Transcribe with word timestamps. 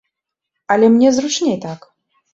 Але 0.75 0.89
мне 0.95 1.11
зручней 1.19 1.55
так! 1.67 1.79